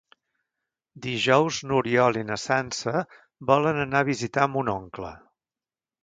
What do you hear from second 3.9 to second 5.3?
a visitar mon oncle.